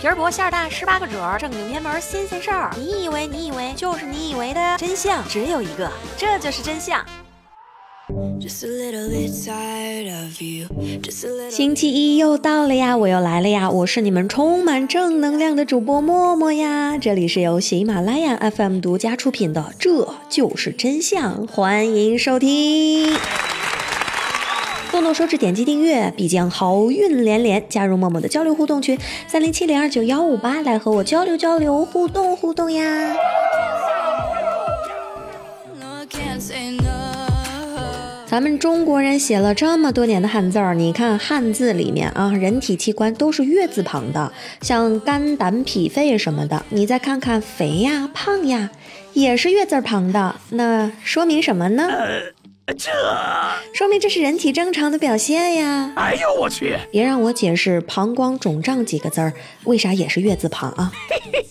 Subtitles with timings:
[0.00, 2.74] 皮儿薄馅儿大，十八个褶儿，正经偏门新鲜事儿。
[2.74, 7.04] 你以为你以为就是你以为的真相只有一个，这就是真相。
[11.50, 16.96] 星期一又到了呀，我又来了呀，我是你们充满正能量的主播默默呀。
[16.96, 23.14] 这里是由喜马拉雅 FM 独家出品的《这就是真相》，欢迎收听。
[24.90, 27.64] 动动手指点击订阅，必将好运连连。
[27.68, 28.98] 加入默默的交流互动群
[29.28, 33.14] 三零七零二九幺五八，来和我交流交流，互动互动呀。
[38.26, 46.64] 咱们中国人写了这么多年的汉字儿，你看汉字里面啊，人体器官都是月字旁的，像肝胆脾肺什么的。
[46.70, 48.70] 你再看看肥呀、胖呀，
[49.12, 51.88] 也是月字旁的，那说明什么呢？
[52.74, 52.90] 这
[53.72, 55.92] 说明这是人体正常的表现呀！
[55.96, 56.76] 哎呦我去！
[56.90, 59.32] 别让我解释“膀胱肿胀”几个字儿，
[59.64, 60.92] 为啥也是月字旁啊？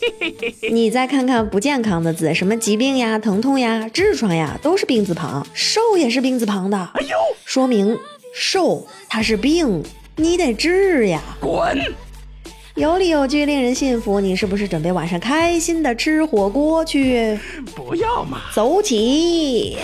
[0.72, 6.78] 你再看看不健康的字，什么疾病呀、疼痛呀、痔疮呀，都是病字旁，瘦也是病字旁的。
[6.94, 7.98] 哎呦，说明
[8.34, 9.84] 瘦它是病，
[10.16, 11.22] 你得治呀！
[11.40, 11.78] 滚！
[12.76, 14.22] 有理有据，令人信服。
[14.22, 17.38] 你是不是准备晚上开心的吃火锅去？
[17.76, 18.44] 不要嘛！
[18.54, 19.78] 走起！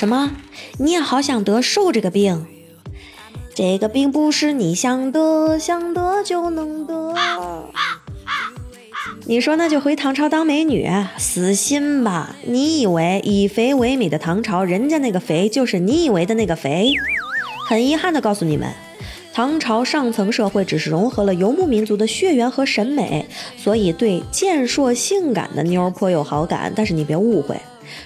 [0.00, 0.30] 什么？
[0.78, 2.46] 你也好想得瘦这个病？
[3.54, 7.14] 这个病不是你想得，想得就能得。
[9.26, 10.88] 你说那就回唐朝当美女？
[11.18, 12.34] 死心吧！
[12.46, 16.94] 你以为以肥为美的唐朝，人家那个肥就是你以为的那个肥？
[17.68, 18.72] 很遗憾的告诉你们，
[19.34, 23.26] 唐朝上层社会只是融合了游牧民族的血缘和审美，
[23.58, 26.72] 所以对健硕性感的妞颇有好感。
[26.74, 27.60] 但是你别误会。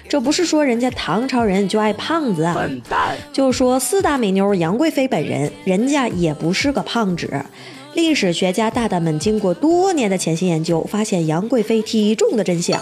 [0.07, 2.53] 这不是说人家唐朝人就爱胖子啊！
[2.53, 3.15] 笨蛋！
[3.33, 7.45] 就说四大美妞杨贵妃本人，人家也不是个胖子。
[7.93, 12.81] 历史学家大大们经过多年的潜心研究，发现杨贵妃体重的真相，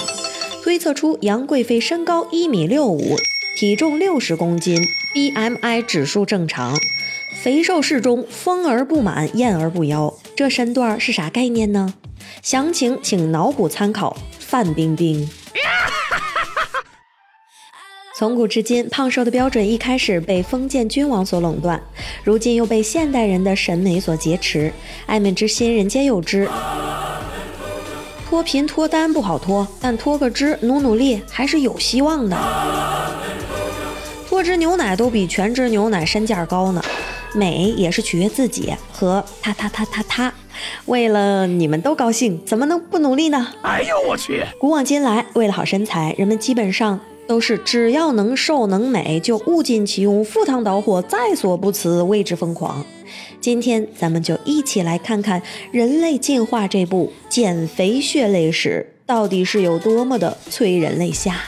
[0.63, 3.15] 推测出杨贵妃身高一米六五，
[3.55, 4.81] 体重六十公斤
[5.13, 6.75] ，BMI 指数正常，
[7.43, 10.11] 肥瘦适中，丰而不满，艳而不妖。
[10.35, 11.93] 这身段是啥概念呢？
[12.41, 15.29] 详情请脑补参考范冰冰。
[18.15, 21.81] 从古至今，胖瘦的标准一开始被封建君王所垄断，
[22.23, 24.71] 如今又被现代人的审美所劫持。
[25.07, 26.47] 爱美之心，人皆有之。
[28.29, 32.37] 脱贫脱单不好脱，但脱个脂，努努力还是有希望的。
[34.29, 36.83] 脱脂牛奶都比全脂牛奶身价高呢。
[37.33, 40.31] 美也是取悦自己和他他他他他。
[40.85, 43.47] 为了你们都高兴，怎么能不努力呢？
[43.63, 44.43] 哎呦我去！
[44.59, 46.99] 古往今来，为了好身材，人们基本上。
[47.27, 52.85] 都是只要能瘦能美，就物尽其用，赴汤蹈火，在所不辞，为之疯狂。
[53.39, 55.41] 今天咱们就一起来看看
[55.71, 61.41] 人类进化这部减肥血泪史到底是有多么的催人泪下。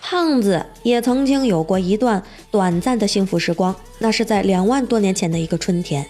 [0.00, 6.06] 胖子也曾经有过一段短暂的幸福时光，那是在两万多年前的一个春天。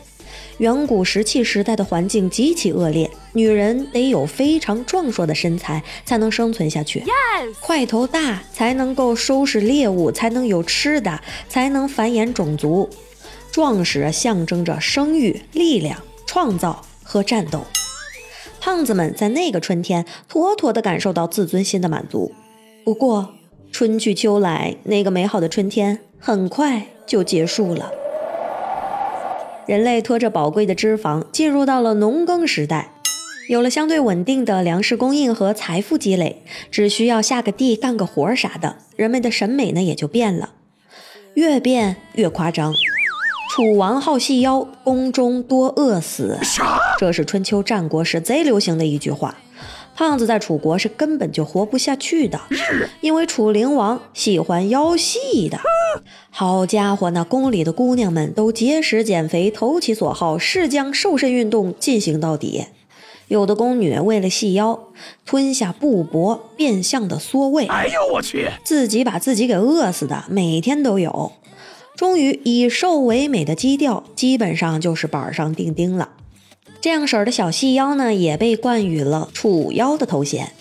[0.62, 7.02] 远古石器时代的环境极其恶劣，女人得有非常壮硕的身材才能生存下去，
[7.60, 12.88] 块头大才能够收拾猎物，才能有吃的，才能繁衍种族。
[13.50, 17.64] 壮实象征着生育、力量、创造和战斗。
[18.60, 22.30] 胖子们在那个春天妥妥地感受到自尊心的满足。
[22.84, 23.34] 不过，
[23.72, 27.90] 春去秋来，那个美好的春天很快就结束了。
[29.66, 32.92] 人类拖着宝贵的脂肪进入到了农耕时代，
[33.48, 40.50] 有了相对稳定的粮食供应和财富积累，只需要下个地干个活啥的，人们的审美呢也就变了，
[41.34, 42.74] 越变越夸张。
[43.54, 46.38] 楚王好细腰，宫中多饿死。
[46.98, 49.36] 这是春秋战国时贼流行的一句话。
[49.94, 52.40] 胖子在楚国是根本就活不下去的，
[53.02, 55.60] 因为楚灵王喜欢腰细的。
[56.30, 62.66] 好家伙，那宫里的姑娘们都节食减肥，投其所好，是将瘦身运动进行到底。
[63.28, 64.78] 有的宫女为了细腰，
[65.24, 67.66] 吞下布帛，变相的缩胃。
[67.66, 71.32] 哎呦我去，自己把自己给饿死的，每天都有。
[71.96, 76.10] 终于以瘦为美的基调，基本上就是板上钉钉了。
[76.80, 80.52] 这样式儿的小细腰呢，也被冠予了楚腰的头衔。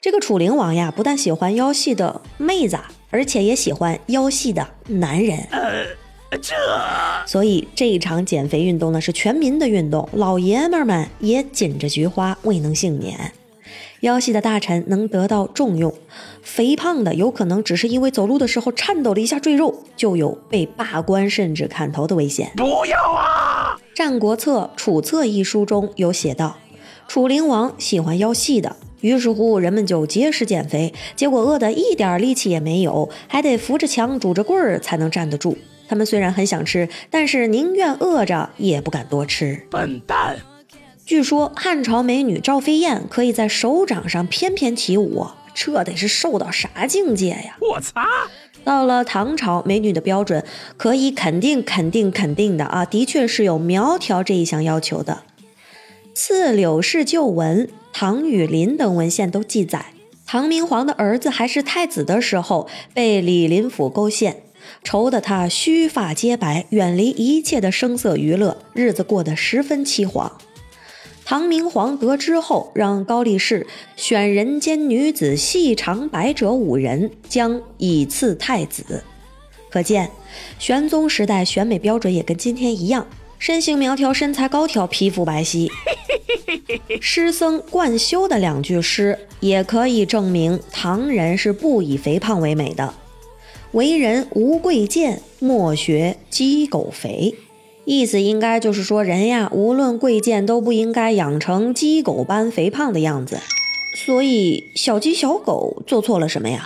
[0.00, 2.78] 这个楚灵王呀，不但喜欢腰细的妹子，
[3.14, 5.38] 而且也喜欢腰细的男人。
[5.52, 5.86] 呃，
[6.42, 6.52] 这，
[7.24, 13.32] 所以这一场减肥运动呢，是全民的运动，老爷们们也紧着菊花未能幸免。
[14.00, 15.94] 腰细的大臣能得到重用，
[16.42, 22.50] 肥胖的有可能只是因为走路的时候颤抖了一下赘肉，就有被罢官甚至砍头的危险。
[22.56, 23.78] 不要啊！
[23.96, 26.56] 《战国策·楚策》一书中有写道，
[27.06, 35.58] 楚灵王喜欢腰细的，于是乎人们就节食减肥，结果饿得一点力气也没有，还得扶着墙拄着棍儿才能站得住。
[35.86, 39.60] 他们虽然很想吃，但是宁愿饿着也不敢多吃。
[39.70, 40.36] 笨蛋！
[41.04, 47.58] 据说汉朝美女赵飞燕可以在手掌上翩翩起舞，这得是瘦到啥境界呀！
[47.60, 48.06] 我擦！
[48.64, 50.42] 到了唐朝，美女的标准
[50.78, 55.24] 可以肯定、肯定、肯定的啊，的确是有苗条这一项要求的。
[56.14, 59.86] 《刺柳氏旧闻》《唐雨林》等文献都记载，
[60.26, 64.42] 唐明皇的儿子还是太子的时候，被李林甫勾陷，
[64.82, 70.32] 愁得他须发皆白，远离一切的声色娱乐，日子过得十分凄惶。
[71.24, 73.64] 唐明皇得知后，让高力士
[73.94, 79.04] 选人间女子细长白者五人，将以赐太子。
[79.70, 80.10] 可见，
[80.58, 83.06] 玄宗时代选美标准也跟今天一样：
[83.44, 85.70] 身形苗条、身材高挑、皮肤白皙。
[86.98, 92.94] 诗僧贯休的两句诗也可以证明，唐人是不以肥胖为美的。
[93.72, 97.34] 为人无贵贱，莫学鸡狗肥。
[97.84, 103.40] 意思应该就是说，人呀，无论贵贱，都不应该养成鸡狗般肥胖的样子。
[103.94, 106.64] 所以，小鸡小狗做错了什么呀？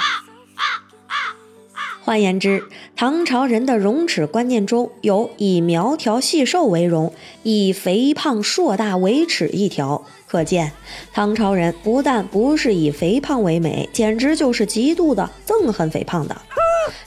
[2.09, 2.65] 换言之，
[2.97, 7.13] 唐朝人的容耻观念中有以苗条细瘦为荣，
[7.43, 10.03] 以肥胖硕大为耻一条。
[10.27, 10.73] 可见，
[11.13, 16.35] 唐朝人不但不是以肥胖为美，简直就是极度的憎恨肥胖的。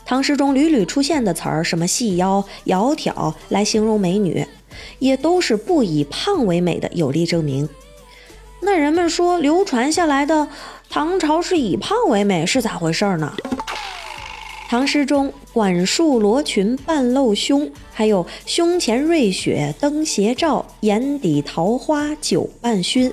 [0.05, 4.45] 唐诗中屡屡出现的词儿，什么细腰、窈窕，来形容美女，
[4.99, 7.67] 也都是不以胖为美的有力证明。
[8.59, 10.47] 那人们说流传下来的
[10.91, 13.33] 唐朝是以胖为美，是咋回事呢？
[14.71, 23.11] 唐诗中“管束罗裙半露胸”，还有“胸前瑞雪灯斜照，眼底桃花酒半醺”，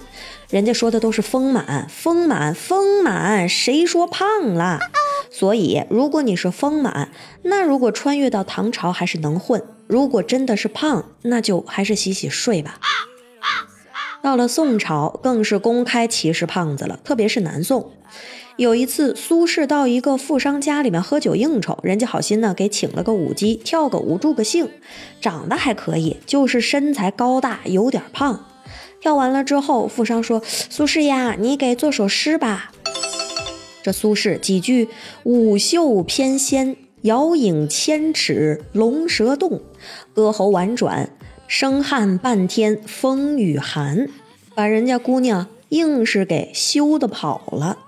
[0.50, 4.78] 人家说的都是丰满、丰满、丰满，谁说胖了？
[5.32, 7.10] 所以，如果你是丰满，
[7.42, 9.58] 那如果穿越到唐朝还是能混；
[9.88, 12.78] 如果真的是胖，那就还是洗洗睡吧。
[14.22, 17.90] 到了宋朝，更是公开歧视胖子了，特别是南宋。
[18.56, 24.68] 有一次，苏轼到一个富商家里面喝酒应酬，人家好心呢给请了个舞姬，跳个舞助个兴，
[25.20, 28.44] 长得还可以，就是身材高大，有点胖。
[29.00, 32.72] 跳完了之后，富商说：“苏轼呀，你给做首诗吧。”
[33.84, 34.88] 这苏轼几句
[35.22, 39.60] 舞袖翩跹，摇影千尺，龙蛇动，
[40.12, 41.08] 歌喉婉转，
[41.48, 44.06] 声撼半天风雨寒，
[44.54, 47.78] 把人家姑娘硬是给羞的跑了。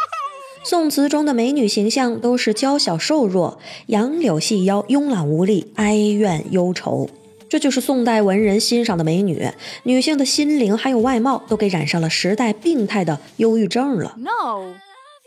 [0.62, 7.08] 宋词中的美女形象都是娇小瘦弱，杨柳细腰，慵懒无力，哀怨忧愁。
[7.48, 9.50] 这就是宋代文人欣赏的美女，
[9.84, 14.14] 女性的心灵还有外貌都给染上了时代病态的忧郁症了。
[14.18, 14.74] No。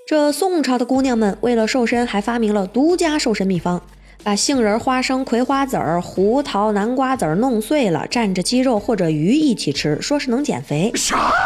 [0.05, 3.81] 这宋朝的姑娘们为了瘦身，还发明了独家瘦身秘方：
[4.21, 10.91] 把杏仁、花生、葵花籽儿、胡桃、南瓜籽儿弄碎了，蘸着鸡肉或者鱼一起吃，说是能减肥。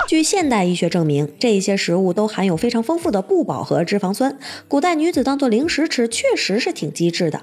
[0.08, 4.38] 据现代医学证明，这些食物都含有非常丰富的不饱和脂肪酸，
[4.68, 7.42] 古代女子当做零食吃，确实是挺机智的。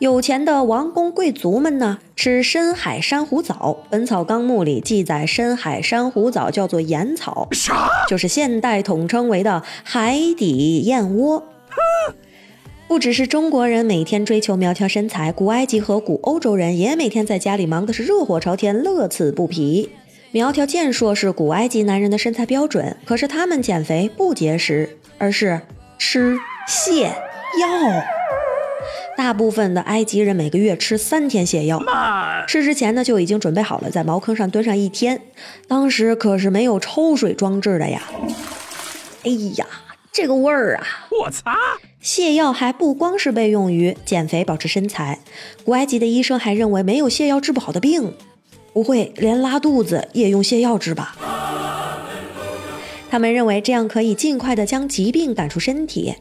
[0.00, 3.54] 有钱的王公贵族们呢，吃深海珊瑚藻，
[3.88, 7.48] 《本草纲目》里记载，深海珊瑚藻叫做盐草，
[8.08, 11.44] 就是现代统称为的海底燕窝。
[12.86, 19.90] 不只是中国人每天追求苗条身材，古埃及和古欧洲人也每天在家里忙的是热火朝天，乐此不疲。
[20.30, 25.60] 苗条健硕是古埃及男人的身材标准，可是他们减肥不节食，而是
[25.98, 26.36] 吃
[26.68, 28.04] 泻药。
[29.16, 31.80] 大部分的埃及人每个月吃三天泻药，
[32.46, 35.20] 吃之前呢就已经准备好了，在茅坑上蹲上一天。
[35.66, 38.02] 当时可是没有抽水装置的呀！
[39.24, 39.66] 哎呀，
[40.12, 40.86] 这个味儿啊！
[41.10, 41.54] 我擦！
[42.04, 45.20] 泻药还不光是被用于减肥保持身材，
[45.64, 48.12] 古埃及的医生还认为没有泻药治不好的病，
[48.74, 51.16] 不会连拉肚子也用泻药治吧？
[53.08, 56.14] 他们认为这样可以尽快的将疾病赶出身体。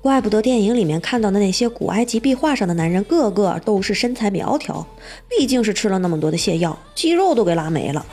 [0.00, 4.84] 怪不得电影里面看到的那些古埃及壁画上的男人，个个都是身材苗条，
[5.28, 8.04] 毕竟是吃了那么多的泻药，肌肉都给拉没了。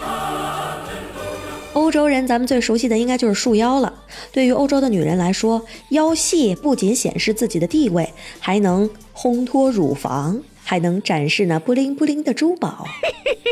[1.79, 3.93] 欧洲人，咱们最熟悉的应该就是束腰了。
[4.31, 10.41] 对于欧洲的女人来说，腰细不仅显示自己的地位，还能烘托乳房。
[10.62, 12.86] 还能展示那布灵布灵的珠宝。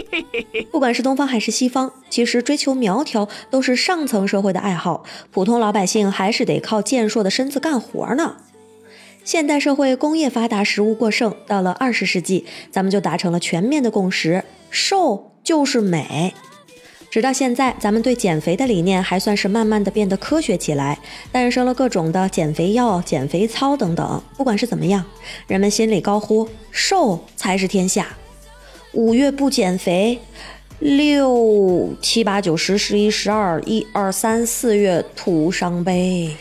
[0.71, 8.35] 不管是东方还是西方，其实追求苗条都是上层社会的爱好，普通老百姓还是得靠健硕的身子干活呢。
[9.23, 16.35] 现代社会工业发达，食物过剩，到了二十世纪，咱们就达成了全面的共识：瘦就是美。
[17.09, 20.99] 直到现在，咱们对减肥的理念还算是慢慢的变得科学起来，
[21.31, 24.21] 诞生了各种的减肥药、减肥操等等。
[24.35, 25.03] 不管是怎么样，
[25.47, 28.07] 人们心里高呼瘦才是天下。
[28.91, 30.19] 五月不减肥，
[30.79, 36.35] 六七八九十十一十二一二三四月徒伤悲。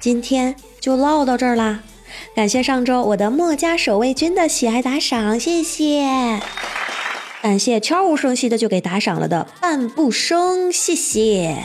[0.00, 1.82] 今天就唠到这儿啦，
[2.38, 6.40] 感谢上周我的墨家守卫军的喜爱打赏，谢谢。
[7.42, 11.56] 感谢悄无声息的就给打赏了的半步生，谢谢。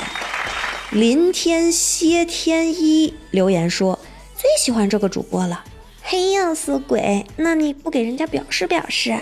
[0.90, 4.00] 林天蝎天一留言说。
[4.36, 5.64] 最喜欢这个主播了，
[6.02, 9.16] 嘿呀死鬼，那你不给人家表示表示？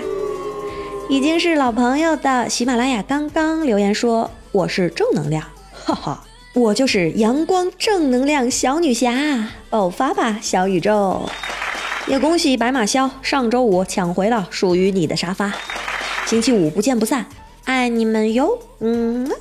[1.09, 11.21] 已经是老朋友的喜马拉雅刚刚留言说我是正能量，哈哈，我就是阳光正能量小女侠，爆发吧小宇宙！
[12.07, 15.53] 也恭喜白马萧上周五抢回了属于你的沙发，
[16.25, 17.25] 星期五不见不散，
[17.63, 19.31] 爱你们哟，嗯。